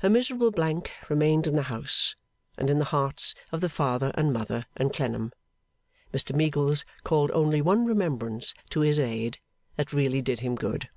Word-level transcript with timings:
A 0.00 0.08
miserable 0.08 0.52
blank 0.52 0.92
remained 1.08 1.44
in 1.48 1.56
the 1.56 1.64
house 1.64 2.14
and 2.56 2.70
in 2.70 2.78
the 2.78 2.84
hearts 2.84 3.34
of 3.50 3.60
the 3.60 3.68
father 3.68 4.12
and 4.14 4.32
mother 4.32 4.66
and 4.76 4.92
Clennam. 4.92 5.32
Mr 6.14 6.32
Meagles 6.32 6.84
called 7.02 7.32
only 7.32 7.60
one 7.60 7.84
remembrance 7.84 8.54
to 8.70 8.82
his 8.82 9.00
aid, 9.00 9.40
that 9.74 9.92
really 9.92 10.22
did 10.22 10.38
him 10.38 10.54
good. 10.54 10.88